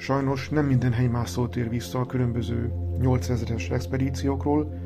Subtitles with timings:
[0.00, 4.80] Sajnos nem minden helymászó tér vissza a különböző 8000-es expedíciókról,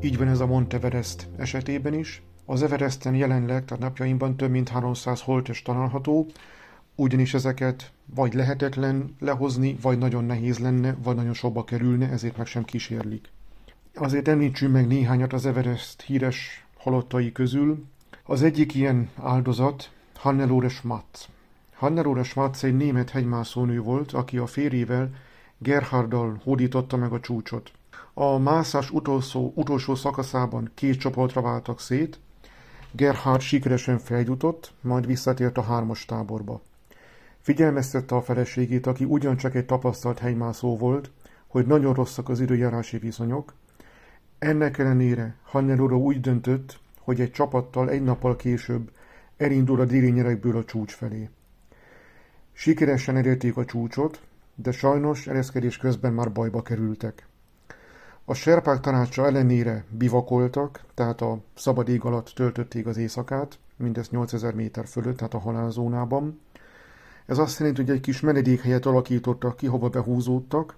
[0.00, 2.22] így van ez a Monteverest esetében is.
[2.44, 6.26] Az Everesten jelenleg, tehát napjainkban több mint 300 holtes található,
[6.94, 12.46] ugyanis ezeket vagy lehetetlen lehozni, vagy nagyon nehéz lenne, vagy nagyon sokba kerülne, ezért meg
[12.46, 13.28] sem kísérlik.
[13.94, 17.84] Azért említsünk meg néhányat az Everest híres halottai közül.
[18.24, 21.28] Az egyik ilyen áldozat Hannelore Schmatz.
[21.82, 25.10] Hannelore Schmatz egy német hegymászónő volt, aki a férjével
[25.58, 27.72] Gerharddal hódította meg a csúcsot.
[28.14, 32.20] A mászás utolsó, utolsó szakaszában két csoportra váltak szét,
[32.90, 36.62] Gerhard sikeresen feljutott, majd visszatért a hármas táborba.
[37.40, 41.10] Figyelmeztette a feleségét, aki ugyancsak egy tapasztalt helymászó volt,
[41.46, 43.54] hogy nagyon rosszak az időjárási viszonyok.
[44.38, 48.90] Ennek ellenére Hannelore úgy döntött, hogy egy csapattal egy nappal később
[49.36, 51.28] elindul a déli nyerekből a csúcs felé.
[52.52, 54.20] Sikeresen elérték a csúcsot,
[54.54, 57.26] de sajnos ereszkedés közben már bajba kerültek.
[58.24, 64.54] A serpák tanácsa ellenére bivakoltak, tehát a szabad ég alatt töltötték az éjszakát, mindezt 8000
[64.54, 66.40] méter fölött, tehát a halálzónában.
[67.26, 70.76] Ez azt jelenti, hogy egy kis menedékhelyet alakítottak ki, hova behúzódtak,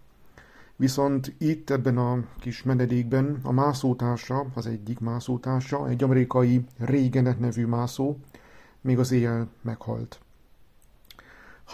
[0.76, 7.66] viszont itt ebben a kis menedékben a mászótársa, az egyik mászótársa, egy amerikai Reagan nevű
[7.66, 8.16] mászó,
[8.80, 10.23] még az éjjel meghalt.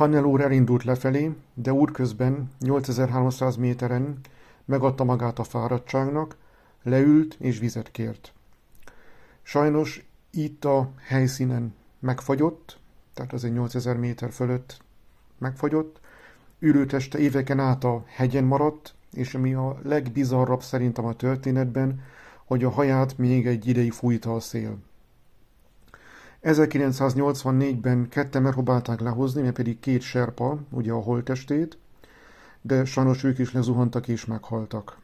[0.01, 4.21] Hannelore elindult lefelé, de útközben 8300 méteren
[4.65, 6.37] megadta magát a fáradtságnak,
[6.83, 8.33] leült és vizet kért.
[9.43, 12.79] Sajnos itt a helyszínen megfagyott,
[13.15, 14.81] tehát az egy 8000 méter fölött
[15.39, 16.01] megfagyott,
[16.59, 22.03] ürőteste éveken át a hegyen maradt, és ami a legbizarrabb szerintem a történetben,
[22.45, 24.79] hogy a haját még egy ideig fújta a szél.
[26.43, 31.79] 1984-ben ketten megpróbálták lehozni, mert pedig két serpa, ugye a holtestét,
[32.61, 34.99] de sajnos ők is lezuhantak és meghaltak.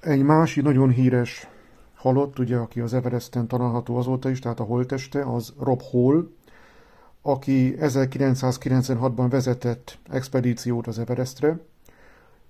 [0.00, 1.48] Egy másik nagyon híres
[1.94, 6.28] halott, ugye, aki az Everesten található azóta is, tehát a holteste, az Rob Hall,
[7.22, 11.58] aki 1996-ban vezetett expedíciót az Everestre,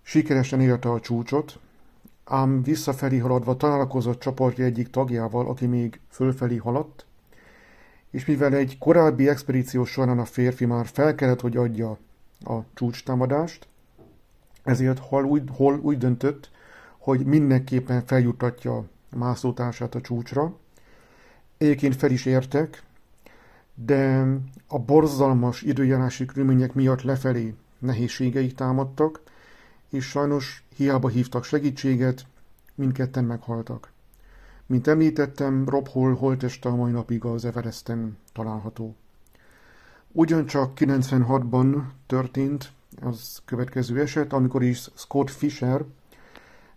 [0.02, 1.58] sikeresen érte a csúcsot,
[2.24, 7.06] ám visszafelé haladva találkozott csoportja egyik tagjával, aki még fölfelé haladt,
[8.12, 11.98] és mivel egy korábbi expedíció során a férfi már fel kellett, hogy adja
[12.44, 13.66] a csúcstámadást,
[14.62, 16.50] ezért Hall úgy, Hall úgy döntött,
[16.98, 18.84] hogy mindenképpen feljutatja
[19.16, 20.56] mászótársát a csúcsra.
[21.58, 22.82] Egyébként fel is értek,
[23.74, 24.26] de
[24.66, 29.20] a borzalmas időjárási körülmények miatt lefelé nehézségeik támadtak,
[29.88, 32.26] és sajnos hiába hívtak segítséget,
[32.74, 33.91] mindketten meghaltak.
[34.66, 38.94] Mint említettem, Rob Hall holteste a mai napig az Everesten található.
[40.12, 45.84] Ugyancsak 96-ban történt az következő eset, amikor is Scott Fisher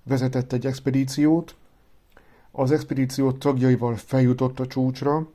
[0.03, 1.56] vezetett egy expedíciót.
[2.51, 5.29] Az expedíció tagjaival feljutott a csúcsra,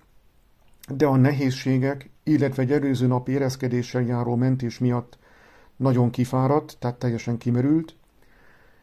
[0.88, 5.18] de a nehézségek, illetve egy előző nap érezkedéssel járó mentés miatt
[5.76, 7.94] nagyon kifáradt, tehát teljesen kimerült.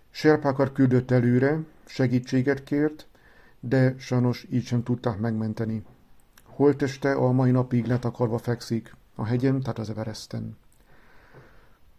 [0.10, 3.07] Serpákat küldött előre, segítséget kért,
[3.60, 5.84] de sajnos így sem tudták megmenteni.
[6.44, 10.58] Holteste a mai napig letakarva fekszik a hegyen, tehát az Everesten.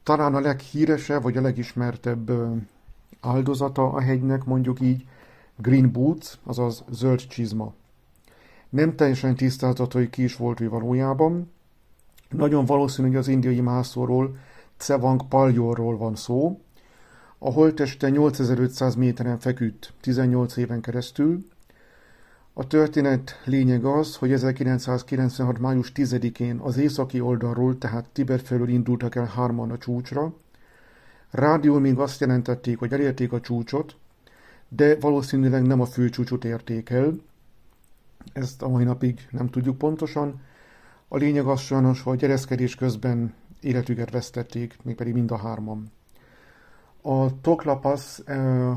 [0.02, 2.30] Talán a leghíresebb, vagy a legismertebb
[3.20, 5.06] áldozata a hegynek, mondjuk így,
[5.56, 7.74] Green Boots, azaz zöld csizma.
[8.68, 11.50] Nem teljesen tisztázott, hogy ki is volt ő valójában.
[12.28, 14.36] Nagyon valószínű, hogy az indiai mászóról,
[14.76, 16.60] Cevang Paljorról van szó.
[17.38, 21.46] A holteste 8500 méteren feküdt 18 éven keresztül,
[22.60, 25.58] a történet lényeg az, hogy 1996.
[25.58, 30.34] május 10-én az északi oldalról, tehát Tibet felől indultak el hárman a csúcsra.
[31.30, 33.96] Rádió még azt jelentették, hogy elérték a csúcsot,
[34.68, 37.20] de valószínűleg nem a főcsúcsot érték el.
[38.32, 40.40] Ezt a mai napig nem tudjuk pontosan.
[41.08, 45.90] A lényeg az sajnos, hogy ereszkedés közben életüket vesztették, mégpedig mind a hárman.
[47.08, 48.22] A Toklapasz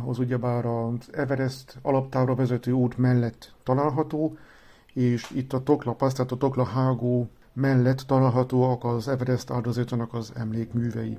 [0.05, 4.37] az ugyebár az Everest alaptára vezető út mellett található,
[4.93, 6.63] és itt a Toklapasz, tehát a Tokla
[7.53, 11.17] mellett találhatóak az Everest áldozatának az emlékművei.